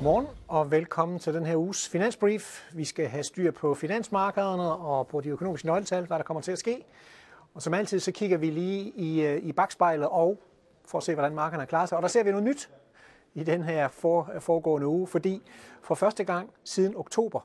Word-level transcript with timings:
Godmorgen 0.00 0.26
og 0.48 0.70
velkommen 0.70 1.18
til 1.18 1.34
den 1.34 1.46
her 1.46 1.56
uges 1.56 1.88
finansbrief. 1.88 2.70
Vi 2.72 2.84
skal 2.84 3.06
have 3.06 3.22
styr 3.22 3.50
på 3.50 3.74
finansmarkederne 3.74 4.72
og 4.72 5.06
på 5.06 5.20
de 5.20 5.28
økonomiske 5.28 5.66
nøgletal, 5.66 6.06
hvad 6.06 6.16
der 6.18 6.22
kommer 6.24 6.40
til 6.40 6.52
at 6.52 6.58
ske. 6.58 6.84
Og 7.54 7.62
som 7.62 7.74
altid, 7.74 8.00
så 8.00 8.12
kigger 8.12 8.38
vi 8.38 8.50
lige 8.50 8.92
i, 8.96 9.26
øh, 9.26 9.42
i 9.42 9.52
bagspejlet 9.52 10.08
og 10.08 10.38
for 10.84 10.98
at 10.98 11.04
se, 11.04 11.14
hvordan 11.14 11.34
markederne 11.34 11.66
klarer 11.66 11.86
sig. 11.86 11.96
Og 11.96 12.02
der 12.02 12.08
ser 12.08 12.22
vi 12.22 12.30
noget 12.30 12.44
nyt 12.44 12.70
i 13.34 13.44
den 13.44 13.62
her 13.62 13.88
for, 13.88 14.32
foregående 14.38 14.86
uge, 14.86 15.06
fordi 15.06 15.42
for 15.82 15.94
første 15.94 16.24
gang 16.24 16.50
siden 16.64 16.96
oktober, 16.96 17.40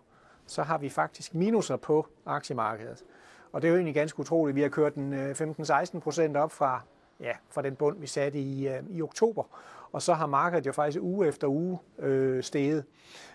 så 0.47 0.63
har 0.63 0.77
vi 0.77 0.89
faktisk 0.89 1.33
minuser 1.33 1.75
på 1.75 2.07
aktiemarkedet. 2.25 3.03
Og 3.51 3.61
det 3.61 3.67
er 3.67 3.71
jo 3.71 3.75
egentlig 3.77 3.95
ganske 3.95 4.19
utroligt. 4.19 4.55
Vi 4.55 4.61
har 4.61 4.69
kørt 4.69 4.95
den 4.95 5.13
øh, 5.13 5.31
15-16 5.31 5.99
procent 5.99 6.37
op 6.37 6.51
fra, 6.51 6.81
ja, 7.19 7.31
fra 7.49 7.61
den 7.61 7.75
bund, 7.75 7.99
vi 7.99 8.07
satte 8.07 8.39
i, 8.39 8.67
øh, 8.67 8.83
i 8.89 9.01
oktober. 9.01 9.43
Og 9.91 10.01
så 10.01 10.13
har 10.13 10.25
markedet 10.25 10.65
jo 10.65 10.71
faktisk 10.71 11.03
uge 11.03 11.27
efter 11.27 11.47
uge 11.47 11.79
øh, 11.99 12.43
steget. 12.43 12.83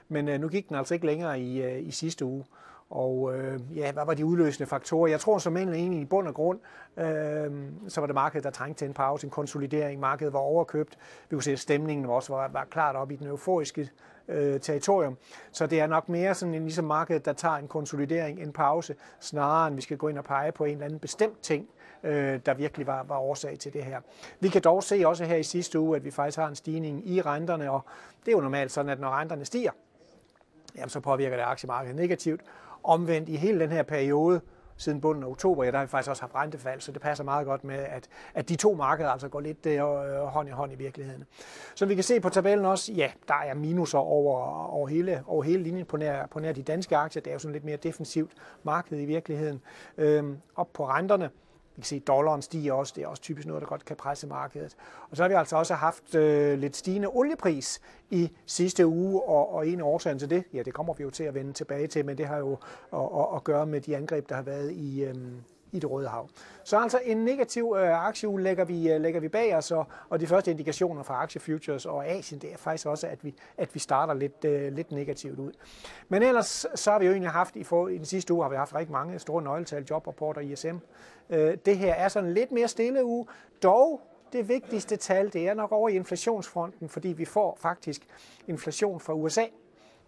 Men 0.09 0.29
øh, 0.29 0.41
nu 0.41 0.49
gik 0.49 0.69
den 0.69 0.77
altså 0.77 0.95
ikke 0.95 1.07
længere 1.07 1.41
i, 1.41 1.63
øh, 1.63 1.87
i 1.87 1.91
sidste 1.91 2.25
uge. 2.25 2.45
Og 2.91 3.39
øh, 3.39 3.61
ja, 3.77 3.93
hvad 3.93 4.07
var 4.07 4.15
de 4.15 4.27
udløsende 4.27 4.67
faktorer? 4.67 5.11
Jeg 5.11 5.21
tror 5.21 5.39
som 5.39 5.57
egentlig 5.57 6.01
i 6.01 6.05
bund 6.05 6.29
og 6.29 6.35
grund, 6.35 6.59
øh, 6.97 7.51
så 7.89 8.01
var 8.01 8.07
det 8.07 8.15
markedet, 8.15 8.45
der 8.45 8.51
trængte 8.51 8.79
til 8.79 8.89
en 8.89 8.95
pause, 8.95 9.27
en 9.27 9.31
konsolidering. 9.31 10.01
Markedet 10.01 10.33
var 10.33 10.39
overkøbt. 10.39 10.99
Vi 11.29 11.37
kunne 11.37 11.43
se, 11.43 11.53
at 11.53 11.59
stemningen 11.59 12.07
også 12.07 12.33
var, 12.33 12.49
var 12.49 12.67
klart 12.71 12.97
op 12.97 13.11
i 13.11 13.17
den 13.17 13.27
euforiske 13.27 13.91
øh, 14.29 14.61
territorium. 14.61 15.17
Så 15.53 15.67
det 15.67 15.81
er 15.81 15.87
nok 15.87 16.09
mere 16.09 16.35
sådan 16.35 16.55
en 16.55 16.63
ligesom 16.63 16.85
marked, 16.85 17.21
der 17.21 17.33
tager 17.33 17.55
en 17.55 17.69
konsolidering, 17.69 18.43
en 18.43 18.53
pause, 18.53 18.95
snarere 19.21 19.69
end 19.69 19.77
vi 19.77 19.83
skal 19.83 19.97
gå 19.97 20.09
ind 20.09 20.19
og 20.19 20.25
pege 20.25 20.53
på 20.53 20.65
en 20.65 20.73
eller 20.73 20.85
anden 20.85 20.99
bestemt 20.99 21.43
ting, 21.43 21.69
øh, 22.03 22.41
der 22.47 22.55
virkelig 22.55 22.87
var, 22.87 23.03
var 23.03 23.19
årsag 23.19 23.59
til 23.59 23.73
det 23.73 23.85
her. 23.85 24.01
Vi 24.41 24.49
kan 24.49 24.63
dog 24.63 24.83
se 24.83 25.03
også 25.07 25.25
her 25.25 25.37
i 25.37 25.43
sidste 25.43 25.81
uge, 25.81 25.97
at 25.97 26.05
vi 26.05 26.11
faktisk 26.11 26.39
har 26.39 26.49
en 26.49 26.57
stigning 26.57 27.09
i 27.09 27.21
renterne, 27.21 27.71
og 27.71 27.81
det 28.21 28.29
er 28.29 28.37
jo 28.37 28.41
normalt 28.41 28.73
sådan, 28.73 28.91
at 28.91 29.01
når 29.01 29.11
renterne 29.11 29.45
stiger, 29.45 29.73
jamen 30.77 30.89
så 30.89 31.01
påvirker 31.01 31.37
det 31.37 31.45
aktiemarkedet 31.45 31.97
negativt. 31.97 32.41
Omvendt 32.83 33.29
i 33.29 33.37
hele 33.37 33.61
den 33.61 33.71
her 33.71 33.83
periode, 33.83 34.41
siden 34.81 35.01
bunden 35.01 35.25
af 35.25 35.29
oktober, 35.29 35.65
ja, 35.65 35.71
der 35.71 35.79
har 35.79 35.85
vi 35.85 35.91
faktisk 35.91 36.11
også 36.11 36.23
haft 36.23 36.35
rentefald, 36.35 36.81
så 36.81 36.93
det 36.93 37.03
passer 37.03 37.25
meget 37.25 37.47
godt 37.47 37.65
med, 37.65 37.79
at, 37.79 38.09
at 38.35 38.49
de 38.49 38.57
to 38.57 38.75
markeder 38.75 39.11
altså 39.11 39.29
går 39.29 39.41
lidt 39.41 39.67
øh, 39.67 39.81
hånd 40.27 40.49
i 40.49 40.53
hånd 40.53 40.73
i 40.73 40.75
virkeligheden. 40.75 41.25
Som 41.75 41.89
vi 41.89 41.95
kan 41.95 42.05
se 42.05 42.21
på 42.21 42.29
tabellen 42.29 42.67
også, 42.67 42.93
ja, 42.93 43.11
der 43.29 43.35
er 43.35 43.55
minuser 43.55 43.99
over, 43.99 44.71
over, 44.71 44.89
hele, 44.89 45.23
over 45.27 45.43
hele 45.43 45.63
linjen 45.63 45.87
på 45.87 45.97
nær, 45.97 46.27
på 46.27 46.41
nær 46.41 46.53
de 46.53 46.63
danske 46.63 46.97
aktier. 46.97 47.23
Det 47.23 47.31
er 47.31 47.35
jo 47.35 47.39
sådan 47.39 47.53
lidt 47.53 47.65
mere 47.65 47.77
defensivt 47.77 48.33
marked 48.63 49.01
i 49.01 49.05
virkeligheden. 49.05 49.61
Øhm, 49.99 50.39
op 50.57 50.73
på 50.73 50.89
renterne, 50.89 51.31
vi 51.77 51.81
kan 51.81 51.85
se, 51.85 51.97
at 51.97 52.07
dollaren 52.07 52.43
stiger 52.43 52.73
også. 52.73 52.93
Det 52.97 53.05
er 53.05 53.07
også 53.07 53.23
typisk 53.23 53.47
noget, 53.47 53.63
der 53.63 53.69
godt 53.69 53.85
kan 53.85 53.97
presse 53.97 54.27
markedet. 54.27 54.77
Og 55.11 55.17
så 55.17 55.23
har 55.23 55.29
vi 55.29 55.35
altså 55.35 55.57
også 55.57 55.75
haft 55.75 56.15
øh, 56.15 56.59
lidt 56.59 56.77
stigende 56.77 57.09
oliepris 57.09 57.81
i 58.11 58.31
sidste 58.47 58.87
uge, 58.87 59.23
og, 59.23 59.55
og 59.55 59.69
en 59.69 59.81
af 59.81 59.85
årsagen 59.85 60.19
til 60.19 60.31
det, 60.31 60.45
ja, 60.55 60.63
det 60.63 60.75
kommer 60.75 60.95
vi 60.95 61.03
jo 61.03 61.11
til 61.11 61.25
at 61.25 61.35
vende 61.35 61.53
tilbage 61.53 61.87
til, 61.87 62.05
men 62.05 62.19
det 62.19 62.27
har 62.27 62.39
jo 62.39 62.53
at, 62.93 63.01
at, 63.01 63.37
at 63.37 63.45
gøre 63.45 63.67
med 63.67 63.81
de 63.81 63.97
angreb, 63.97 64.29
der 64.29 64.35
har 64.35 64.43
været 64.43 64.73
i, 64.73 65.05
øh, 65.05 65.15
i 65.73 65.79
det 65.79 65.91
Røde 65.91 66.09
Hav. 66.09 66.29
Så 66.65 66.79
altså 66.79 67.01
en 67.05 67.17
negativ 67.25 67.77
øh, 67.79 68.07
aktieuge 68.07 68.43
lægger 68.43 68.65
vi, 68.65 68.93
øh, 68.93 69.01
lægger 69.01 69.21
vi 69.21 69.29
bag 69.29 69.57
os, 69.57 69.71
og, 69.71 69.87
og 70.09 70.21
de 70.21 70.27
første 70.27 70.51
indikationer 70.51 71.03
fra 71.03 71.15
aktiefutures 71.23 71.87
og 71.87 72.07
Asien, 72.07 72.41
det 72.41 72.53
er 72.53 72.57
faktisk 72.57 72.87
også, 72.87 73.07
at 73.07 73.25
vi, 73.25 73.35
at 73.59 73.75
vi 73.75 73.79
starter 73.79 74.15
lidt, 74.15 74.45
øh, 74.45 74.73
lidt 74.73 74.93
negativt 74.93 75.39
ud. 75.39 75.53
Men 76.09 76.23
ellers 76.23 76.67
så 76.75 76.91
har 76.91 76.99
vi 76.99 77.07
jo 77.07 77.13
egentlig 77.13 77.31
haft, 77.31 77.57
i, 77.57 77.65
for, 77.65 77.89
i 77.89 77.97
den 77.97 78.05
sidste 78.05 78.35
uge 78.35 78.43
har 78.43 78.51
vi 78.51 78.57
haft 78.57 78.75
rigtig 78.75 78.93
mange 78.93 79.19
store 79.19 79.43
nøgletal, 79.43 79.87
jobrapporter, 79.91 80.41
ISM. 80.41 80.77
Øh, 81.31 81.57
det 81.67 81.79
her 81.79 81.95
er 81.95 82.09
sådan 82.09 82.35
lidt 82.35 82.53
mere 82.53 82.69
stille 82.69 83.05
uge, 83.05 83.27
dog 83.63 84.01
det 84.33 84.49
vigtigste 84.49 84.97
tal, 84.97 85.33
det 85.33 85.49
er 85.49 85.55
nok 85.55 85.73
over 85.73 85.89
i 85.89 85.95
inflationsfronten, 85.95 86.89
fordi 86.89 87.09
vi 87.09 87.25
får 87.25 87.59
faktisk 87.61 88.07
inflation 88.49 89.01
fra 89.01 89.13
USA. 89.13 89.45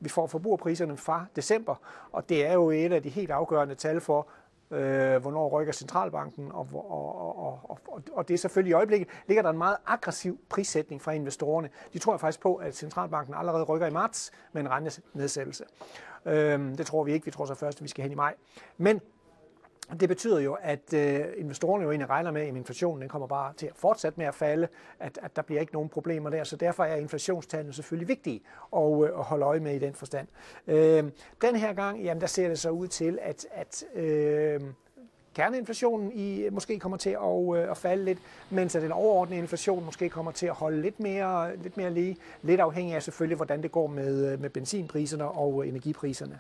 Vi 0.01 0.09
får 0.09 0.27
forbrugerpriserne 0.27 0.97
fra 0.97 1.27
december, 1.37 1.75
og 2.13 2.29
det 2.29 2.47
er 2.47 2.53
jo 2.53 2.71
et 2.71 2.93
af 2.93 3.03
de 3.03 3.09
helt 3.09 3.31
afgørende 3.31 3.75
tal 3.75 4.01
for, 4.01 4.29
øh, 4.73 5.21
hvornår 5.23 5.49
rykker 5.49 5.73
centralbanken, 5.73 6.53
og, 6.53 6.69
og, 6.73 7.39
og, 7.39 7.81
og, 7.87 8.03
og 8.13 8.29
det 8.29 8.35
er 8.35 8.39
selvfølgelig 8.39 8.71
i 8.71 8.75
øjeblikket, 8.75 9.09
ligger 9.27 9.43
der 9.43 9.51
en 9.51 9.59
meget 9.59 9.77
aggressiv 9.87 10.39
prissætning 10.49 11.03
fra 11.03 11.13
investorerne. 11.13 11.69
De 11.93 11.99
tror 11.99 12.17
faktisk 12.17 12.41
på, 12.41 12.55
at 12.55 12.77
centralbanken 12.77 13.35
allerede 13.35 13.65
rykker 13.65 13.87
i 13.87 13.91
marts 13.91 14.33
med 14.53 14.63
en 14.63 14.71
rentenedsættelse. 14.71 15.65
Øh, 16.27 16.79
det 16.79 16.87
tror 16.87 17.05
vi 17.05 17.13
ikke, 17.13 17.25
vi 17.25 17.31
tror 17.31 17.47
så 17.47 17.55
først, 17.55 17.79
at 17.79 17.83
vi 17.83 17.89
skal 17.89 18.03
hen 18.03 18.13
i 18.13 18.15
maj. 18.15 18.35
Men 18.77 19.01
det 20.01 20.09
betyder 20.09 20.41
jo, 20.41 20.57
at 20.63 20.95
øh, 20.95 21.21
investorerne 21.37 21.85
jo 21.85 21.91
egentlig 21.91 22.11
regner 22.11 22.31
med, 22.31 22.43
at 22.43 22.57
inflationen 22.57 23.01
den 23.01 23.09
kommer 23.09 23.29
bare 23.29 23.53
til 23.57 23.67
at 23.67 23.73
fortsætte 23.77 24.19
med 24.19 24.27
at 24.27 24.35
falde, 24.35 24.69
at, 25.01 25.19
at 25.23 25.37
der 25.37 25.43
bliver 25.43 25.61
ikke 25.61 25.73
nogen 25.73 25.89
problemer 25.89 26.31
der, 26.31 26.45
så 26.45 26.57
derfor 26.57 26.85
er 26.85 26.97
inflationstallene 26.97 27.73
selvfølgelig 27.73 28.09
vigtige 28.09 28.43
at, 28.77 29.03
øh, 29.03 29.19
at 29.19 29.25
holde 29.25 29.45
øje 29.45 29.61
med 29.61 29.75
i 29.75 29.79
den 29.79 29.95
forstand. 29.95 30.29
Øh, 30.67 31.05
den 31.43 31.57
her 31.57 31.73
gang, 31.73 32.03
jamen 32.03 32.21
der 32.21 32.27
ser 32.27 32.49
det 32.49 32.59
så 32.59 32.71
ud 32.71 32.89
til, 32.89 33.19
at, 33.23 33.47
at 33.55 33.85
øh, 33.95 34.61
kerneinflationen 35.35 36.13
i, 36.13 36.49
måske 36.51 36.79
kommer 36.79 36.99
til 36.99 37.11
at, 37.11 37.57
øh, 37.57 37.71
at 37.71 37.77
falde 37.77 38.05
lidt, 38.05 38.19
mens 38.51 38.75
at 38.75 38.83
den 38.83 38.93
overordnede 38.93 39.41
inflation 39.41 39.85
måske 39.85 40.09
kommer 40.09 40.33
til 40.33 40.47
at 40.47 40.53
holde 40.53 40.83
lidt 40.83 41.01
mere, 41.01 41.57
lidt 41.57 41.77
mere 41.77 41.91
lige, 41.91 42.17
lidt 42.43 42.61
afhængig 42.61 42.95
af 42.95 43.03
selvfølgelig, 43.03 43.37
hvordan 43.37 43.63
det 43.63 43.73
går 43.73 43.87
med, 43.87 44.33
øh, 44.33 44.41
med 44.41 44.51
benzinpriserne 44.51 45.29
og 45.29 45.63
øh, 45.63 45.69
energipriserne. 45.69 46.39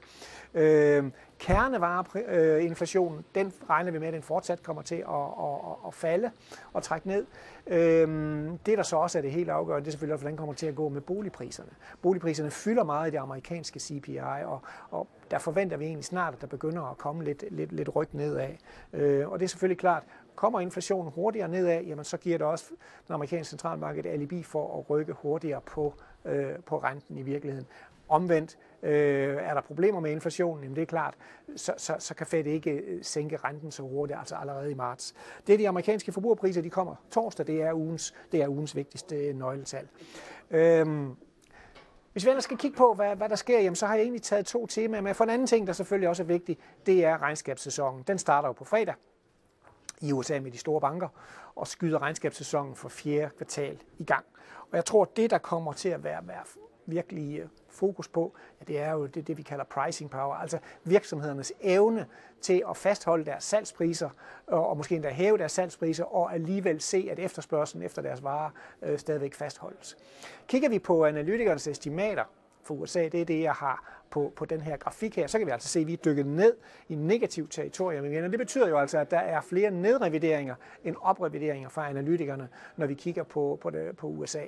Øh, 0.55 1.05
kernevareinflationen, 1.43 3.25
den 3.35 3.53
regner 3.71 3.91
vi 3.91 3.99
med, 3.99 4.09
at 4.09 4.15
den 4.15 4.23
fortsat 4.23 4.63
kommer 4.63 4.83
til 4.83 4.95
at, 4.95 5.25
at, 5.41 5.77
at 5.87 5.95
falde 5.95 6.31
og 6.73 6.83
trække 6.83 7.09
ned. 7.09 7.27
Øhm, 7.67 8.59
det, 8.59 8.79
der 8.79 8.83
så 8.83 8.97
også 8.97 9.19
er 9.19 9.23
det 9.23 9.33
helt 9.33 9.51
afgørende, 9.51 9.85
det 9.85 9.91
er 9.91 9.93
selvfølgelig, 9.93 10.19
hvordan 10.19 10.37
kommer 10.37 10.55
til 10.55 10.67
at 10.67 10.75
gå 10.75 10.89
med 10.89 11.01
boligpriserne. 11.01 11.71
Boligpriserne 12.03 12.51
fylder 12.51 12.85
meget 12.85 13.09
i 13.09 13.11
det 13.11 13.19
amerikanske 13.19 13.81
CPI, 13.81 14.19
og, 14.45 14.61
og 14.91 15.09
der 15.31 15.39
forventer 15.39 15.77
vi 15.77 15.85
egentlig 15.85 16.05
snart, 16.05 16.35
at 16.35 16.41
der 16.41 16.47
begynder 16.47 16.91
at 16.91 16.99
komme 16.99 17.25
lidt, 17.25 17.45
lidt, 17.51 17.73
lidt 17.73 17.97
ryg 17.97 18.09
nedad. 18.13 18.51
Øh, 18.93 19.29
og 19.29 19.39
det 19.39 19.45
er 19.45 19.49
selvfølgelig 19.49 19.79
klart, 19.79 20.03
kommer 20.35 20.61
inflationen 20.61 21.13
hurtigere 21.13 21.49
nedad, 21.49 21.83
jamen 21.83 22.05
så 22.05 22.17
giver 22.17 22.39
det 22.39 22.47
også 22.47 22.65
den 23.07 23.15
amerikanske 23.15 23.51
centralbank 23.51 23.99
et 23.99 24.07
alibi 24.07 24.43
for 24.43 24.79
at 24.79 24.91
rykke 24.91 25.13
hurtigere 25.13 25.61
på, 25.61 25.95
øh, 26.25 26.51
på 26.67 26.79
renten 26.79 27.19
i 27.19 27.23
virkeligheden. 27.23 27.67
Omvendt, 28.09 28.59
øh, 28.83 29.37
er 29.37 29.55
der 29.55 29.61
problemer 29.61 30.01
med 30.01 30.11
inflationen, 30.11 30.63
jamen 30.63 30.77
det 30.77 30.83
er 30.83 30.87
klart, 30.87 31.15
så, 31.57 31.75
så, 31.77 31.97
så 31.99 32.15
kan 32.15 32.27
Fed 32.27 32.47
ikke 32.47 32.71
øh, 32.71 33.05
sænke 33.05 33.37
renten 33.37 33.71
så 33.71 33.83
hurtigt, 33.83 34.19
altså 34.19 34.35
allerede 34.35 34.71
i 34.71 34.75
marts. 34.75 35.15
Det 35.47 35.53
er 35.53 35.59
de 35.59 35.69
amerikanske 35.69 36.13
forbrugerpriser, 36.13 36.63
de 36.63 36.71
kommer 36.71 36.95
torsdag, 37.11 37.47
det 37.47 37.63
er 37.63 37.73
ugens, 37.73 38.15
det 38.33 38.43
er 38.43 38.49
ugens 38.49 38.77
vigtigste 38.77 39.17
øh, 39.17 39.37
nøgletal. 39.37 39.89
Øhm, 40.51 41.17
hvis 42.13 42.25
vi 42.25 42.31
ellers 42.31 42.45
skal 42.45 42.57
kigge 42.57 42.77
på, 42.77 42.95
hvad, 42.95 43.17
hvad 43.17 43.29
der 43.29 43.37
sker, 43.37 43.61
jamen, 43.61 43.77
så 43.77 43.87
har 43.87 43.95
jeg 43.95 44.03
egentlig 44.03 44.23
taget 44.23 44.47
to 44.47 44.67
temaer 44.67 45.01
med. 45.01 45.15
For 45.15 45.25
en 45.25 45.31
anden 45.31 45.47
ting, 45.47 45.67
der 45.67 45.73
selvfølgelig 45.73 46.09
også 46.09 46.23
er 46.23 46.27
vigtig, 46.27 46.59
det 46.87 47.05
er 47.05 47.23
regnskabssæsonen. 47.23 48.05
Den 48.07 48.19
starter 48.19 48.49
jo 48.49 48.53
på 48.53 48.65
fredag 48.65 48.95
i 50.01 50.13
USA 50.13 50.41
med 50.41 50.51
de 50.51 50.59
store 50.59 50.81
banker, 50.81 51.09
og 51.57 51.67
skyder 51.67 52.03
regnskabssæsonen 52.03 52.77
for 52.77 52.89
fjerde 52.89 53.31
kvartal 53.37 53.79
i 53.99 54.05
gang. 54.05 54.25
Og 54.71 54.77
jeg 54.77 54.85
tror, 54.85 55.05
det, 55.05 55.31
der 55.31 55.39
kommer 55.39 55.73
til 55.73 55.89
at 55.89 56.05
være, 56.05 56.29
være 56.29 56.45
virkelig 56.87 57.39
øh, 57.39 57.49
fokus 57.69 58.09
på, 58.09 58.35
ja, 58.61 58.65
det 58.65 58.79
er 58.81 58.93
jo 58.93 59.07
det, 59.07 59.27
det, 59.27 59.39
vi 59.39 59.43
kalder 59.43 59.65
pricing 59.65 60.11
power, 60.11 60.35
altså 60.35 60.59
virksomhedernes 60.85 61.53
evne 61.61 62.07
til 62.41 62.63
at 62.71 62.77
fastholde 62.77 63.25
deres 63.25 63.45
salgspriser, 63.45 64.11
og, 64.47 64.69
og 64.69 64.77
måske 64.77 64.95
endda 64.95 65.11
hæve 65.11 65.39
deres 65.39 65.53
salgspriser, 65.53 66.05
og 66.05 66.35
alligevel 66.35 66.81
se, 66.81 67.09
at 67.11 67.19
efterspørgselen 67.19 67.83
efter 67.85 68.03
deres 68.03 68.23
varer 68.23 68.51
øh, 68.83 68.99
stadigvæk 68.99 69.35
fastholdes. 69.35 69.97
Kigger 70.47 70.69
vi 70.69 70.79
på 70.79 71.05
analytikernes 71.05 71.67
estimater 71.67 72.25
for 72.63 72.75
USA, 72.75 73.09
det 73.09 73.21
er 73.21 73.25
det, 73.25 73.43
jeg 73.43 73.53
har 73.53 74.03
på, 74.11 74.33
på 74.37 74.45
den 74.45 74.61
her 74.61 74.77
grafik 74.77 75.17
her, 75.17 75.27
så 75.27 75.39
kan 75.39 75.47
vi 75.47 75.53
altså 75.53 75.69
se, 75.69 75.81
at 75.81 75.87
vi 75.87 75.93
er 75.93 75.97
dykket 75.97 76.27
ned 76.27 76.57
i 76.89 76.95
negativt 76.95 77.53
territorium 77.53 78.05
igen. 78.05 78.25
Og 78.25 78.31
det 78.31 78.39
betyder 78.39 78.69
jo 78.69 78.79
altså, 78.79 78.99
at 78.99 79.11
der 79.11 79.19
er 79.19 79.41
flere 79.41 79.71
nedrevideringer 79.71 80.55
end 80.85 80.97
oprevideringer 81.01 81.69
fra 81.69 81.89
analytikerne, 81.89 82.49
når 82.77 82.87
vi 82.87 82.95
kigger 82.95 83.23
på, 83.23 83.59
på, 83.63 83.71
det, 83.71 83.97
på 83.97 84.07
USA. 84.07 84.43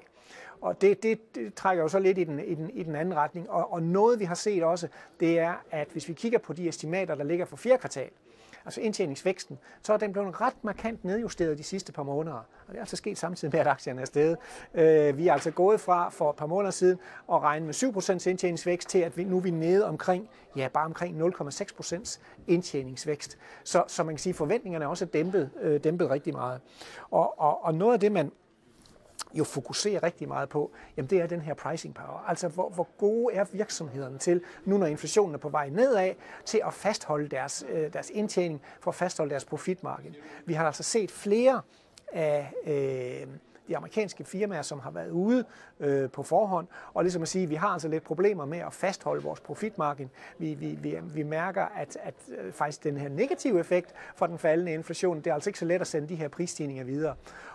Og 0.61 0.81
det, 0.81 1.03
det, 1.03 1.35
det 1.35 1.55
trækker 1.55 1.83
jo 1.83 1.89
så 1.89 1.99
lidt 1.99 2.19
i 2.19 2.25
den, 2.25 2.41
i 2.41 2.55
den, 2.55 2.71
i 2.71 2.83
den 2.83 2.95
anden 2.97 3.17
retning. 3.17 3.51
Og, 3.51 3.73
og 3.73 3.83
noget 3.83 4.21
vi 4.21 4.25
har 4.25 4.35
set 4.35 4.63
også, 4.63 4.89
det 5.21 5.39
er, 5.39 5.55
at 5.71 5.89
hvis 5.93 6.09
vi 6.09 6.13
kigger 6.13 6.39
på 6.39 6.53
de 6.53 6.69
estimater, 6.69 7.15
der 7.15 7.25
ligger 7.25 7.45
for 7.45 7.57
fjerde 7.57 7.79
kvartal, 7.79 8.11
altså 8.65 8.81
indtjeningsvæksten, 8.81 9.59
så 9.83 9.93
er 9.93 9.97
den 9.97 10.13
blevet 10.13 10.41
ret 10.41 10.65
markant 10.65 11.05
nedjusteret 11.05 11.59
de 11.59 11.63
sidste 11.63 11.93
par 11.93 12.03
måneder. 12.03 12.37
Og 12.37 12.69
det 12.69 12.77
er 12.77 12.81
altså 12.81 12.97
sket 12.97 13.19
samtidig 13.19 13.53
med, 13.53 13.61
at 13.61 13.67
aktierne 13.67 14.01
er 14.01 14.05
steget. 14.05 14.37
Øh, 14.75 15.19
vi 15.19 15.29
er 15.29 15.33
altså 15.33 15.51
gået 15.51 15.81
fra 15.81 16.09
for 16.09 16.31
et 16.31 16.37
par 16.37 16.47
måneder 16.47 16.71
siden 16.71 16.99
at 17.33 17.43
regne 17.43 17.67
med 17.67 17.75
7% 17.75 18.29
indtjeningsvækst 18.31 18.89
til, 18.89 18.99
at 18.99 19.17
vi, 19.17 19.25
nu 19.25 19.37
er 19.37 19.41
vi 19.41 19.51
nede 19.51 19.87
omkring, 19.87 20.29
ja, 20.57 20.69
bare 20.69 20.85
omkring 20.85 21.23
0,6% 21.23 22.19
indtjeningsvækst. 22.47 23.39
Så, 23.65 23.85
så 23.87 24.03
man 24.03 24.15
kan 24.15 24.19
sige, 24.19 24.31
at 24.31 24.37
forventningerne 24.37 24.85
er 24.85 24.89
også 24.89 25.05
dæmpet, 25.05 25.51
øh, 25.61 25.85
dæmpet 25.85 26.11
rigtig 26.11 26.33
meget. 26.33 26.61
Og, 27.11 27.41
og, 27.41 27.65
og 27.65 27.75
noget 27.75 27.93
af 27.93 28.01
det, 28.01 28.13
man 28.13 28.31
jo 29.35 29.45
fokuserer 29.45 30.03
rigtig 30.03 30.29
meget 30.29 30.49
på, 30.49 30.71
jamen 30.97 31.11
det 31.11 31.21
er 31.21 31.27
den 31.27 31.41
her 31.41 31.55
pricing 31.55 31.95
power. 31.95 32.25
Altså 32.29 32.49
hvor, 32.49 32.69
hvor 32.69 32.89
gode 32.99 33.35
er 33.35 33.45
virksomhederne 33.53 34.19
til, 34.19 34.41
nu 34.65 34.79
når 34.79 34.87
inflationen 34.87 35.35
er 35.35 35.39
på 35.39 35.49
vej 35.49 35.69
nedad, 35.69 36.15
til 36.45 36.61
at 36.67 36.75
fastholde 36.75 37.29
deres, 37.29 37.65
øh, 37.69 37.93
deres 37.93 38.11
indtjening, 38.11 38.63
for 38.81 38.91
at 38.91 38.95
fastholde 38.95 39.31
deres 39.31 39.45
profitmargin. 39.45 40.15
Vi 40.47 40.55
har 40.55 40.67
altså 40.67 40.83
set 40.83 41.11
flere 41.11 41.61
af, 42.13 42.53
øh, 42.67 43.27
de 43.69 43.77
amerikanske 43.77 44.25
firmaer, 44.25 44.63
som 44.63 44.81
har 44.81 44.91
været 44.91 45.11
ude 45.11 45.45
øh, 45.81 46.11
på 46.11 46.23
forhånd, 46.23 46.67
og 46.95 47.03
ligesom 47.03 47.23
at 47.23 47.29
sige, 47.29 47.43
at 47.43 47.51
vi 47.51 47.55
har 47.55 47.69
altså 47.69 47.89
lidt 47.89 48.05
problemer 48.05 48.45
med 48.45 48.59
at 48.59 48.73
fastholde 48.73 49.23
vores 49.23 49.41
profitmargin. 49.41 50.11
Vi, 50.39 50.55
vi, 50.55 50.79
vi, 50.83 50.97
vi 51.03 51.23
mærker, 51.23 51.63
at, 51.63 51.97
at 52.03 52.15
øh, 52.39 52.53
faktisk 52.53 52.85
den 52.85 52.97
her 52.97 53.09
negative 53.09 53.61
effekt 53.61 53.95
fra 54.17 54.27
den 54.27 54.39
faldende 54.39 54.73
inflation, 54.73 55.17
det 55.17 55.27
er 55.27 55.35
altså 55.35 55.51
ikke 55.51 55.59
så 55.59 55.65
let 55.65 55.81
at 55.81 55.87
sende 55.87 56.09
de 56.09 56.15
her 56.15 56.29
prisstigninger 56.29 56.85
videre. 56.85 57.15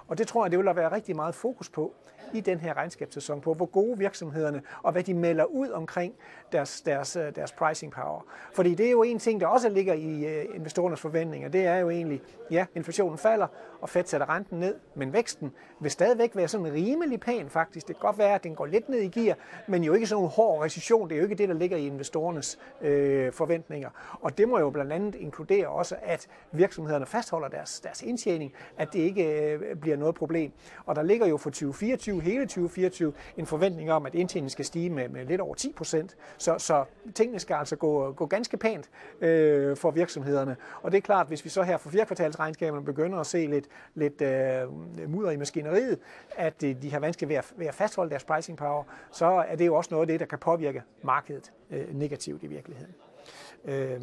Og 0.10 0.18
det 0.18 0.28
tror 0.28 0.46
jeg, 0.46 0.52
det 0.52 0.60
vil 0.60 0.66
der 0.66 0.74
være 0.74 0.92
rigtig 0.92 1.16
meget 1.16 1.36
fokus 1.36 1.70
på 1.70 1.94
i 2.34 2.42
den 2.42 2.60
her 2.60 2.78
regnskabssæson 2.78 3.42
på, 3.42 3.54
hvor 3.54 3.66
gode 3.66 3.98
virksomhederne 3.98 4.62
og 4.84 4.92
hvad 4.92 5.04
de 5.04 5.14
melder 5.14 5.44
ud 5.46 5.70
omkring 5.70 6.14
deres, 6.52 6.82
deres, 6.82 7.16
øh, 7.16 7.36
deres 7.36 7.52
pricing 7.52 7.92
power. 7.92 8.26
Fordi 8.54 8.76
det 8.76 8.86
er 8.86 8.92
jo 8.92 9.04
en 9.04 9.20
ting, 9.20 9.42
der 9.42 9.48
også 9.48 9.70
ligger 9.70 9.94
i 9.94 10.26
øh, 10.26 10.46
investorernes 10.56 11.00
forventninger. 11.00 11.50
Det 11.50 11.66
er 11.66 11.76
jo 11.76 11.90
egentlig, 11.90 12.22
ja, 12.52 12.66
inflationen 12.76 13.18
falder, 13.18 13.48
og 13.82 13.90
Fed 13.90 14.04
sætter 14.06 14.30
renten 14.30 14.60
ned, 14.60 14.76
men 14.96 15.14
væksten 15.14 15.52
vil 15.80 15.92
stadigvæk 15.92 16.36
være 16.36 16.48
sådan 16.48 16.74
rimelig 16.74 17.20
pæn 17.20 17.50
faktisk. 17.50 17.88
Det 17.88 17.96
kan 17.96 18.02
godt 18.02 18.18
være, 18.18 18.36
at 18.36 18.44
den 18.44 18.56
går 18.56 18.66
lidt 18.66 18.90
ned 18.90 19.00
i 19.00 19.08
gear, 19.08 19.38
men 19.68 19.84
jo 19.84 19.94
ikke 19.94 20.08
sådan 20.08 20.24
en 20.24 20.30
hård 20.30 20.64
recession. 20.64 21.10
Det 21.10 21.16
er 21.16 21.20
jo 21.20 21.24
ikke 21.24 21.36
det, 21.36 21.50
der 21.50 21.56
ligger 21.56 21.78
i 21.78 21.86
investorernes 21.86 22.60
øh, 22.82 23.34
forventninger. 23.34 23.90
Og 24.22 24.38
det 24.38 24.50
må 24.50 24.60
jo 24.60 24.70
blandt 24.70 24.94
andet 24.94 25.16
inkludere 25.16 25.68
også, 25.68 25.96
at 26.02 26.28
virksomhederne 26.52 27.06
fastholder 27.06 27.48
deres, 27.48 27.80
deres 27.80 28.02
indtjening, 28.02 28.54
at 28.78 28.94
det 28.94 29.00
ikke 29.00 29.54
øh, 29.54 29.76
bliver 29.76 29.98
noget 30.00 30.16
problem. 30.16 30.52
Og 30.86 30.96
der 30.96 31.04
ligger 31.04 31.28
jo 31.28 31.38
for 31.38 31.50
2024, 31.50 32.22
hele 32.22 32.46
2024, 32.46 33.14
en 33.38 33.46
forventning 33.46 33.92
om, 33.92 34.06
at 34.06 34.16
indtjeningen 34.16 34.50
skal 34.50 34.66
stige 34.66 34.90
med, 34.90 35.10
med 35.10 35.26
lidt 35.26 35.42
over 35.42 35.56
10 35.56 35.74
procent. 35.78 36.18
Så, 36.38 36.56
så 36.58 36.86
tingene 37.16 37.40
skal 37.40 37.54
altså 37.54 37.76
gå, 37.76 38.12
gå 38.12 38.26
ganske 38.26 38.58
pænt 38.58 38.90
øh, 39.22 39.78
for 39.78 39.92
virksomhederne. 39.92 40.56
Og 40.82 40.92
det 40.92 40.98
er 40.98 41.02
klart, 41.02 41.28
hvis 41.28 41.46
vi 41.46 41.50
så 41.50 41.64
her 41.64 41.78
for 41.78 41.90
fjerkvartalsregnskaberne 41.90 42.86
begynder 42.86 43.18
at 43.18 43.28
se 43.28 43.48
lidt, 43.48 43.66
lidt 43.96 44.22
øh, 44.22 45.10
mudder 45.10 45.32
i 45.32 45.38
maskineriet, 45.38 46.00
at 46.38 46.64
øh, 46.64 46.76
de 46.82 46.92
har 46.92 47.00
vanskeligt 47.00 47.30
ved 47.30 47.36
at, 47.36 47.54
ved 47.58 47.68
at 47.68 47.76
fastholde 47.76 48.10
deres 48.10 48.24
pricing 48.24 48.58
power, 48.58 48.84
så 49.12 49.26
er 49.26 49.56
det 49.56 49.66
jo 49.66 49.76
også 49.76 49.90
noget 49.92 50.04
af 50.04 50.08
det, 50.08 50.20
der 50.20 50.26
kan 50.26 50.40
påvirke 50.40 50.84
markedet 51.04 51.52
øh, 51.72 51.96
negativt 51.96 52.44
i 52.44 52.48
virkeligheden. 52.48 52.94
Øh, 53.66 54.02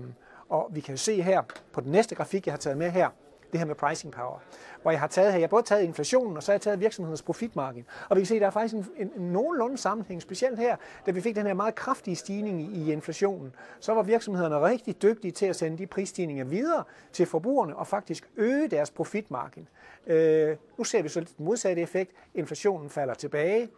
og 0.48 0.70
vi 0.72 0.80
kan 0.80 0.92
jo 0.92 0.98
se 0.98 1.22
her 1.22 1.42
på 1.72 1.80
den 1.80 1.92
næste 1.92 2.14
grafik, 2.14 2.46
jeg 2.46 2.52
har 2.52 2.58
taget 2.58 2.78
med 2.78 2.90
her, 2.90 3.08
det 3.52 3.60
her 3.60 3.66
med 3.66 3.74
pricing 3.74 4.12
power, 4.12 4.38
hvor 4.82 4.90
jeg 4.90 5.00
har 5.00 5.06
taget 5.06 5.32
her, 5.32 5.38
jeg 5.38 5.42
har 5.42 5.48
både 5.48 5.62
taget 5.62 5.82
inflationen, 5.82 6.36
og 6.36 6.42
så 6.42 6.52
har 6.52 6.54
jeg 6.54 6.60
taget 6.60 6.80
virksomhedens 6.80 7.22
profitmargin. 7.22 7.84
Og 8.08 8.16
vi 8.16 8.20
kan 8.20 8.26
se, 8.26 8.34
at 8.34 8.40
der 8.40 8.46
er 8.46 8.50
faktisk 8.50 8.74
en, 8.74 8.86
en, 8.96 9.10
en 9.16 9.32
nogenlunde 9.32 9.78
sammenhæng, 9.78 10.22
specielt 10.22 10.58
her, 10.58 10.76
da 11.06 11.10
vi 11.10 11.20
fik 11.20 11.36
den 11.36 11.46
her 11.46 11.54
meget 11.54 11.74
kraftige 11.74 12.16
stigning 12.16 12.62
i, 12.62 12.80
i 12.80 12.92
inflationen, 12.92 13.52
så 13.80 13.94
var 13.94 14.02
virksomhederne 14.02 14.60
rigtig 14.60 15.02
dygtige 15.02 15.32
til 15.32 15.46
at 15.46 15.56
sende 15.56 15.78
de 15.78 15.86
prisstigninger 15.86 16.44
videre 16.44 16.84
til 17.12 17.26
forbrugerne 17.26 17.76
og 17.76 17.86
faktisk 17.86 18.28
øge 18.36 18.68
deres 18.68 18.90
profitmargin. 18.90 19.68
Øh, 20.06 20.56
nu 20.78 20.84
ser 20.84 21.02
vi 21.02 21.08
så 21.08 21.20
lidt 21.20 21.40
modsatte 21.40 21.82
effekt. 21.82 22.12
Inflationen 22.34 22.90
falder 22.90 23.14
tilbage, 23.14 23.68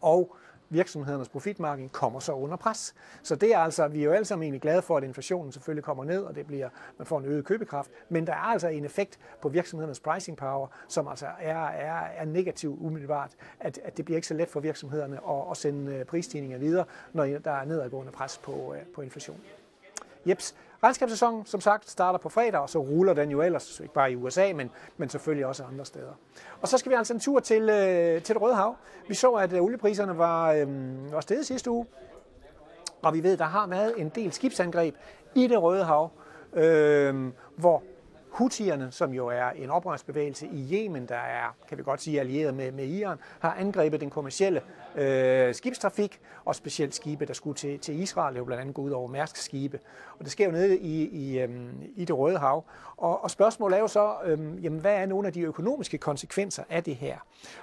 og 0.00 0.36
virksomhedernes 0.70 1.28
profitmargin 1.28 1.88
kommer 1.88 2.20
så 2.20 2.32
under 2.32 2.56
pres. 2.56 2.94
Så 3.22 3.36
det 3.36 3.54
er 3.54 3.58
altså, 3.58 3.88
vi 3.88 4.00
er 4.00 4.04
jo 4.04 4.12
alle 4.12 4.24
sammen 4.24 4.42
egentlig 4.42 4.62
glade 4.62 4.82
for, 4.82 4.96
at 4.96 5.04
inflationen 5.04 5.52
selvfølgelig 5.52 5.84
kommer 5.84 6.04
ned, 6.04 6.22
og 6.22 6.34
det 6.34 6.46
bliver, 6.46 6.68
man 6.98 7.06
får 7.06 7.18
en 7.18 7.24
øget 7.24 7.44
købekraft, 7.44 7.90
men 8.08 8.26
der 8.26 8.32
er 8.32 8.36
altså 8.36 8.68
en 8.68 8.84
effekt 8.84 9.18
på 9.42 9.48
virksomhedernes 9.48 10.00
pricing 10.00 10.36
power, 10.36 10.66
som 10.88 11.08
altså 11.08 11.26
er, 11.40 11.66
er, 11.66 12.00
er 12.16 12.24
negativ 12.24 12.78
umiddelbart, 12.80 13.30
at, 13.60 13.78
at 13.84 13.96
det 13.96 14.04
bliver 14.04 14.16
ikke 14.16 14.28
så 14.28 14.34
let 14.34 14.48
for 14.48 14.60
virksomhederne 14.60 15.16
at, 15.28 15.50
at 15.50 15.56
sende 15.56 15.94
øh, 15.94 16.04
prisstigninger 16.04 16.58
videre, 16.58 16.84
når 17.12 17.24
der 17.24 17.50
er 17.50 17.64
nedadgående 17.64 18.12
pres 18.12 18.38
på, 18.38 18.74
øh, 18.74 18.80
på 18.94 19.00
inflation. 19.00 19.40
Jeps, 20.26 20.54
Regnskabssæsonen, 20.82 21.46
som 21.46 21.60
sagt, 21.60 21.90
starter 21.90 22.18
på 22.18 22.28
fredag, 22.28 22.60
og 22.60 22.70
så 22.70 22.78
ruller 22.78 23.14
den 23.14 23.30
jo 23.30 23.42
ellers, 23.42 23.80
ikke 23.80 23.94
bare 23.94 24.12
i 24.12 24.16
USA, 24.16 24.52
men, 24.52 24.70
men 24.96 25.08
selvfølgelig 25.08 25.46
også 25.46 25.64
andre 25.64 25.84
steder. 25.84 26.12
Og 26.60 26.68
så 26.68 26.78
skal 26.78 26.90
vi 26.90 26.96
altså 26.96 27.14
en 27.14 27.20
tur 27.20 27.40
til, 27.40 27.62
øh, 27.62 28.22
til 28.22 28.34
det 28.34 28.42
Røde 28.42 28.54
Hav. 28.54 28.76
Vi 29.08 29.14
så, 29.14 29.32
at 29.32 29.52
øh, 29.52 29.62
oliepriserne 29.62 30.18
var, 30.18 30.52
øh, 30.52 30.66
var 31.12 31.20
steget 31.20 31.46
sidste 31.46 31.70
uge, 31.70 31.86
og 33.02 33.14
vi 33.14 33.22
ved, 33.22 33.32
at 33.32 33.38
der 33.38 33.44
har 33.44 33.66
været 33.66 33.94
en 33.96 34.08
del 34.08 34.32
skibsangreb 34.32 34.94
i 35.34 35.46
det 35.46 35.62
Røde 35.62 35.84
Hav, 35.84 36.10
øh, 36.52 37.32
hvor 37.56 37.82
Houthierne, 38.36 38.88
som 38.90 39.12
jo 39.12 39.26
er 39.26 39.50
en 39.50 39.70
oprørsbevægelse 39.70 40.46
i 40.46 40.74
Yemen, 40.74 41.06
der 41.06 41.14
er, 41.14 41.56
kan 41.68 41.78
vi 41.78 41.82
godt 41.82 42.02
sige, 42.02 42.20
allieret 42.20 42.54
med, 42.54 42.72
med 42.72 42.86
Iran, 42.86 43.18
har 43.40 43.54
angrebet 43.54 44.00
den 44.00 44.10
kommercielle 44.10 44.62
øh, 44.96 45.54
skibstrafik, 45.54 46.20
og 46.44 46.54
specielt 46.54 46.94
skibe, 46.94 47.26
der 47.26 47.32
skulle 47.32 47.56
til, 47.56 47.78
til 47.78 48.00
Israel, 48.00 48.34
det 48.34 48.36
er 48.36 48.40
jo 48.40 48.44
blandt 48.44 48.60
andet 48.60 48.74
gået 48.74 48.86
ud 48.86 48.90
over 48.90 49.08
Mærsk 49.08 49.36
skibe. 49.36 49.80
Og 50.18 50.24
det 50.24 50.32
sker 50.32 50.44
jo 50.44 50.50
nede 50.50 50.78
i, 50.78 51.08
i, 51.08 51.38
øh, 51.38 51.50
i 51.96 52.04
det 52.04 52.18
Røde 52.18 52.38
Hav. 52.38 52.64
Og, 52.96 53.24
og 53.24 53.30
spørgsmålet 53.30 53.76
er 53.76 53.80
jo 53.80 53.88
så, 53.88 54.14
øh, 54.24 54.64
jamen, 54.64 54.80
hvad 54.80 54.94
er 54.94 55.06
nogle 55.06 55.26
af 55.26 55.32
de 55.32 55.40
økonomiske 55.40 55.98
konsekvenser 55.98 56.62
af 56.70 56.84
det 56.84 56.96
her? 56.96 57.18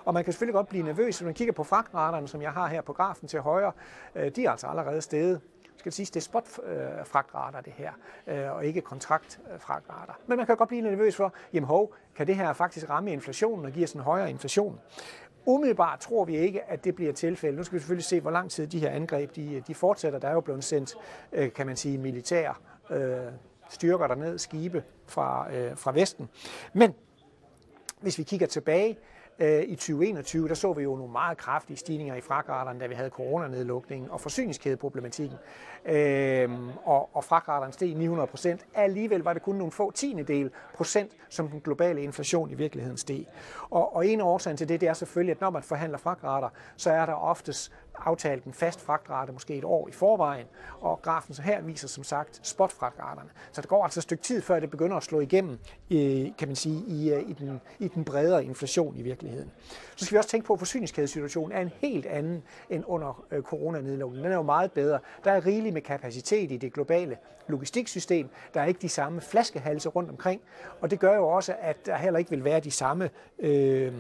Og 0.06 0.14
man 0.14 0.24
kan 0.24 0.34
selvfølgelig 0.34 0.56
godt 0.56 0.68
blive 0.68 0.84
nervøs, 0.84 1.22
når 1.22 1.26
man 1.26 1.34
kigger 1.34 1.54
på 1.54 1.64
fragtraterne, 1.64 2.28
som 2.28 2.42
jeg 2.42 2.52
har 2.52 2.68
her 2.68 2.82
på 2.82 2.94
grafen 2.94 3.28
til 3.28 3.40
højre. 3.40 3.72
Øh, 4.16 4.32
de 4.36 4.46
er 4.46 4.52
altså 4.52 4.68
allerede 4.68 5.02
steget 5.02 5.42
skal 5.78 5.90
det 5.90 5.94
sige, 5.94 6.06
det 6.06 6.16
er 6.16 6.22
spot-fragtrater 6.22 7.62
det 7.62 7.74
her, 7.74 7.92
øh, 8.28 8.52
og 8.52 8.66
ikke 8.66 8.82
kontraktfragtrater. 8.82 10.14
Men 10.28 10.38
man 10.38 10.46
kan 10.46 10.58
godt 10.58 10.70
blive 10.70 10.82
nervøs 10.82 11.16
for, 11.16 11.34
jamen 11.54 11.68
hov, 11.68 11.94
kan 12.16 12.28
det 12.28 12.36
her 12.36 12.54
faktisk 12.54 12.90
ramme 12.90 13.12
inflationen 13.12 13.66
og 13.66 13.72
give 13.72 13.84
os 13.84 13.94
en 13.94 14.02
højere 14.02 14.30
inflation? 14.30 14.80
Umiddelbart 15.46 16.00
tror 16.00 16.26
vi 16.26 16.38
ikke, 16.38 16.64
at 16.64 16.84
det 16.84 16.96
bliver 16.96 17.14
tilfældet. 17.14 17.58
Nu 17.58 17.64
skal 17.64 17.76
vi 17.76 17.80
selvfølgelig 17.80 18.06
se, 18.06 18.22
hvor 18.22 18.32
lang 18.32 18.52
tid 18.52 18.68
de 18.68 18.80
her 18.80 18.90
angreb 18.90 19.36
de, 19.36 19.64
de 19.68 19.76
fortsætter. 19.76 20.20
Der 20.20 20.28
er 20.28 20.34
jo 20.34 20.42
blevet 20.42 20.64
sendt, 20.64 20.96
øh, 21.32 21.54
kan 21.54 21.68
man 21.68 21.76
sige, 21.76 21.98
militære 21.98 22.54
øh, 22.90 23.32
styrker 23.70 24.08
derned, 24.08 24.38
skibe 24.38 24.84
fra, 25.08 25.54
øh, 25.54 25.78
fra 25.78 25.92
Vesten. 25.92 26.30
Men 26.74 26.94
hvis 28.02 28.18
vi 28.18 28.24
kigger 28.24 28.48
tilbage, 28.48 28.98
Øh, 29.40 29.64
I 29.64 29.76
2021 29.76 30.48
der 30.48 30.54
så 30.54 30.74
vi 30.74 30.84
jo 30.84 30.96
nogle 30.96 31.12
meget 31.12 31.38
kraftige 31.38 31.78
stigninger 31.78 32.16
i 32.16 32.22
fragraterne, 32.22 32.80
da 32.80 32.88
vi 32.88 32.96
havde 32.96 33.10
coronanedlukningen 33.10 34.12
og 34.12 34.22
forsyningskædeproblematikken. 34.22 35.38
Øhm, 35.86 36.70
og, 36.84 37.16
og 37.16 37.24
fragraterne 37.24 37.74
steg 37.74 37.96
900 37.96 38.28
procent. 38.28 38.66
Alligevel 38.74 39.22
var 39.22 39.34
det 39.34 39.42
kun 39.42 39.56
nogle 39.56 39.72
få 39.72 39.92
tiendedel 39.92 40.52
procent, 40.76 41.12
som 41.30 41.48
den 41.48 41.62
globale 41.62 42.04
inflation 42.04 42.52
i 42.52 42.54
virkeligheden 42.54 42.98
steg. 42.98 43.26
Og, 43.70 43.96
og 43.96 44.08
en 44.08 44.22
af 44.22 44.26
årsagen 44.26 44.58
til 44.58 44.70
det, 44.70 44.82
det 44.82 44.90
er 44.90 44.94
selvfølgelig, 44.94 45.32
at 45.32 45.42
når 45.42 45.50
man 45.50 45.64
forhandler 45.64 45.98
fragrater, 45.98 46.50
så 46.78 46.92
er 46.92 47.06
der 47.06 47.14
oftest 47.14 47.72
aftalt 47.98 48.44
en 48.44 48.54
fast 48.54 48.82
fragtrate 48.82 49.32
måske 49.32 49.56
et 49.56 49.64
år 49.64 49.88
i 49.88 49.92
forvejen, 49.92 50.46
og 50.82 51.02
grafen 51.02 51.34
så 51.34 51.42
her 51.42 51.62
viser 51.62 51.88
som 51.88 52.04
sagt 52.04 52.40
spotfragtraterne. 52.44 53.30
Så 53.52 53.62
det 53.62 53.70
går 53.70 53.84
altså 53.84 54.00
et 54.00 54.04
stykke 54.04 54.24
tid, 54.24 54.42
før 54.42 54.60
det 54.60 54.72
begynder 54.72 54.98
at 54.98 55.04
slå 55.04 55.20
igennem, 55.20 55.60
øh, 55.92 56.28
kan 56.38 56.48
man 56.48 56.56
sige, 56.56 56.84
i, 56.88 57.14
øh, 57.14 57.30
i, 57.30 57.34
den, 57.34 57.62
i 57.80 57.88
den 57.88 58.06
bredere 58.06 58.46
inflation 58.46 58.98
i 58.98 59.02
virkeligheden. 59.02 59.52
Så 59.96 60.06
skal 60.06 60.16
vi 60.16 60.18
også 60.18 60.30
tænke 60.30 60.48
på, 60.48 60.54
at 60.54 60.60
forsyningskædesituationen 60.60 61.58
er 61.58 61.62
en 61.62 61.72
helt 61.82 62.06
anden 62.06 62.44
end 62.70 62.84
under 62.88 63.26
øh, 63.32 63.42
coronanedlukningen. 63.42 64.24
Den 64.24 64.32
er 64.32 64.38
jo 64.38 64.44
meget 64.44 64.72
bedre. 64.72 65.00
Der 65.24 65.32
er 65.32 65.46
rigeligt 65.46 65.74
med 65.74 65.82
kapacitet 65.82 66.52
i 66.52 66.58
det 66.58 66.74
globale 66.74 67.18
logistiksystem. 67.48 68.30
Der 68.54 68.62
er 68.62 68.66
ikke 68.66 68.82
de 68.82 68.90
samme 68.90 69.22
flaskehalse 69.22 69.90
rundt 69.90 70.10
omkring, 70.10 70.42
og 70.82 70.92
det 70.92 71.00
gør 71.00 71.16
jo 71.16 71.28
også, 71.28 71.56
at 71.62 71.86
der 71.86 71.98
heller 71.98 72.20
ikke 72.20 72.30
vil 72.30 72.44
være 72.44 72.60
de 72.60 72.72
samme 72.72 73.10
øh, 73.40 73.94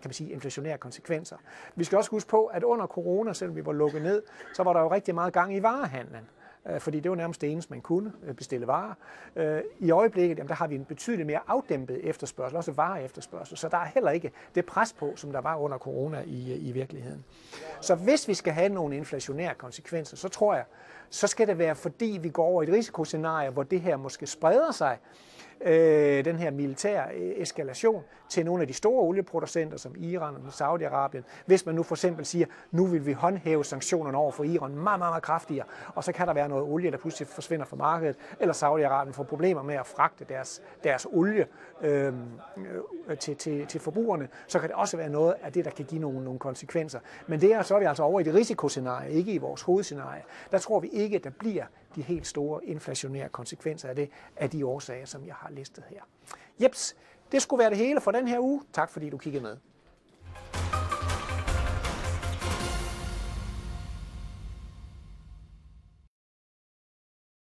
kan 0.00 0.08
man 0.08 0.14
sige, 0.14 0.30
inflationære 0.30 0.78
konsekvenser. 0.78 1.36
Vi 1.74 1.84
skal 1.84 1.98
også 1.98 2.10
huske 2.10 2.30
på, 2.30 2.46
at 2.46 2.62
under 2.62 2.86
corona, 2.86 3.32
selvom 3.32 3.56
vi 3.56 3.66
var 3.66 3.72
lukket 3.72 4.02
ned, 4.02 4.22
så 4.54 4.62
var 4.62 4.72
der 4.72 4.80
jo 4.80 4.90
rigtig 4.90 5.14
meget 5.14 5.32
gang 5.32 5.54
i 5.54 5.62
varehandlen 5.62 6.28
øh, 6.68 6.80
fordi 6.80 7.00
det 7.00 7.10
var 7.10 7.16
nærmest 7.16 7.40
det 7.40 7.52
eneste, 7.52 7.72
man 7.72 7.80
kunne 7.80 8.12
øh, 8.26 8.34
bestille 8.34 8.66
varer. 8.66 8.94
Øh, 9.36 9.60
I 9.78 9.90
øjeblikket, 9.90 10.38
jamen, 10.38 10.48
der 10.48 10.54
har 10.54 10.66
vi 10.66 10.74
en 10.74 10.84
betydeligt 10.84 11.26
mere 11.26 11.40
afdæmpet 11.46 12.08
efterspørgsel, 12.08 12.56
også 12.56 12.72
vare 12.72 13.04
efterspørgsel, 13.04 13.56
så 13.56 13.68
der 13.68 13.78
er 13.78 13.84
heller 13.84 14.10
ikke 14.10 14.32
det 14.54 14.66
pres 14.66 14.92
på, 14.92 15.12
som 15.16 15.32
der 15.32 15.40
var 15.40 15.56
under 15.56 15.78
corona 15.78 16.22
i, 16.26 16.54
i 16.68 16.72
virkeligheden. 16.72 17.24
Så 17.80 17.94
hvis 17.94 18.28
vi 18.28 18.34
skal 18.34 18.52
have 18.52 18.68
nogle 18.68 18.96
inflationære 18.96 19.54
konsekvenser, 19.54 20.16
så 20.16 20.28
tror 20.28 20.54
jeg, 20.54 20.64
så 21.10 21.26
skal 21.26 21.46
det 21.46 21.58
være, 21.58 21.74
fordi 21.74 22.18
vi 22.22 22.28
går 22.28 22.44
over 22.44 22.62
i 22.62 22.66
et 22.66 22.72
risikoscenarie, 22.72 23.50
hvor 23.50 23.62
det 23.62 23.80
her 23.80 23.96
måske 23.96 24.26
spreder 24.26 24.72
sig, 24.72 24.98
øh, 25.64 26.24
den 26.24 26.36
her 26.36 26.50
militære 26.50 27.14
øh, 27.14 27.32
eskalation 27.36 28.04
til 28.28 28.44
nogle 28.44 28.62
af 28.62 28.68
de 28.68 28.72
store 28.72 29.02
olieproducenter 29.02 29.76
som 29.76 29.94
Iran 29.98 30.34
og 30.34 30.48
Saudi-Arabien. 30.48 31.22
Hvis 31.46 31.66
man 31.66 31.74
nu 31.74 31.82
for 31.82 31.94
eksempel 31.94 32.24
siger, 32.24 32.46
nu 32.70 32.86
vil 32.86 33.06
vi 33.06 33.12
håndhæve 33.12 33.64
sanktionerne 33.64 34.18
over 34.18 34.32
for 34.32 34.44
Iran 34.44 34.70
meget, 34.70 34.98
meget, 34.98 35.00
meget 35.00 35.22
kraftigere, 35.22 35.66
og 35.94 36.04
så 36.04 36.12
kan 36.12 36.26
der 36.26 36.34
være 36.34 36.48
noget 36.48 36.64
olie, 36.64 36.90
der 36.90 36.96
pludselig 36.96 37.28
forsvinder 37.28 37.66
fra 37.66 37.76
markedet, 37.76 38.16
eller 38.40 38.54
Saudi-Arabien 38.54 39.12
får 39.12 39.24
problemer 39.24 39.62
med 39.62 39.74
at 39.74 39.86
fragte 39.86 40.24
deres, 40.28 40.62
deres 40.84 41.06
olie 41.12 41.46
øhm, 41.82 42.16
øh, 43.08 43.18
til, 43.18 43.36
til, 43.36 43.66
til 43.66 43.80
forbrugerne, 43.80 44.28
så 44.46 44.58
kan 44.58 44.68
det 44.68 44.76
også 44.76 44.96
være 44.96 45.08
noget 45.08 45.34
af 45.42 45.52
det, 45.52 45.64
der 45.64 45.70
kan 45.70 45.84
give 45.84 46.00
nogle, 46.00 46.24
nogle 46.24 46.38
konsekvenser. 46.38 47.00
Men 47.26 47.40
det 47.40 47.52
er 47.52 47.62
så 47.62 47.74
er 47.74 47.78
vi 47.78 47.84
altså 47.84 48.02
over 48.02 48.20
i 48.20 48.22
det 48.22 48.34
risikoscenarie, 48.34 49.10
ikke 49.10 49.32
i 49.32 49.38
vores 49.38 49.62
hovedscenarie. 49.62 50.22
Der 50.52 50.58
tror 50.58 50.80
vi 50.80 50.88
ikke, 50.88 51.16
at 51.16 51.24
der 51.24 51.30
bliver 51.30 51.64
de 51.94 52.02
helt 52.02 52.26
store 52.26 52.64
inflationære 52.64 53.28
konsekvenser 53.28 53.88
af 53.88 53.96
det, 53.96 54.10
af 54.36 54.50
de 54.50 54.66
årsager, 54.66 55.06
som 55.06 55.26
jeg 55.26 55.34
har 55.34 55.50
listet 55.50 55.84
her. 55.88 56.00
Jeps, 56.62 56.96
det 57.32 57.42
skulle 57.42 57.58
være 57.58 57.70
det 57.70 57.78
hele 57.78 58.00
for 58.00 58.10
den 58.10 58.28
her 58.28 58.38
uge. 58.38 58.62
Tak 58.72 58.90
fordi 58.90 59.10
du 59.10 59.18
kiggede 59.18 59.42
med. 59.42 59.56